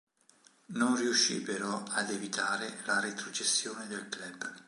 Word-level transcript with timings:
Non 0.79 0.95
riuscì 0.95 1.41
però 1.43 1.83
ad 1.89 2.09
evitare 2.09 2.79
la 2.85 2.99
retrocessione 2.99 3.85
del 3.85 4.09
club. 4.09 4.51